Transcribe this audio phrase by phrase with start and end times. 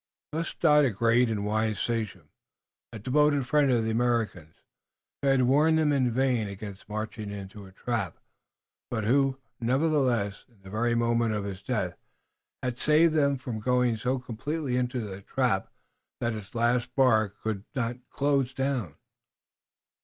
[0.31, 2.29] Thus died a great and wise sachem,
[2.91, 4.55] a devoted friend of the Americans,
[5.21, 8.17] who had warned them in vain against marching into a trap,
[8.89, 11.95] but who, nevertheless, in the very moment of his death,
[12.63, 15.71] had saved them from going so completely into the trap
[16.19, 17.63] that its last bar could
[18.09, 18.95] close down.